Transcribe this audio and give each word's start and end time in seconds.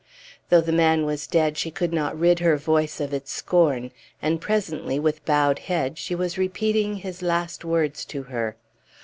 Though 0.49 0.61
the 0.61 0.71
man 0.71 1.05
was 1.05 1.27
dead, 1.27 1.59
she 1.59 1.69
could 1.69 1.93
not 1.93 2.19
rid 2.19 2.39
her 2.39 2.57
voice 2.57 2.99
of 2.99 3.13
its 3.13 3.31
scorn; 3.31 3.91
and 4.19 4.41
presently, 4.41 4.97
with 4.99 5.23
bowed 5.25 5.59
head, 5.59 5.99
she 5.99 6.15
was 6.15 6.39
repeating 6.39 6.95
his 6.95 7.21
last 7.21 7.63
words 7.63 8.03
to 8.05 8.23
her. 8.23 8.55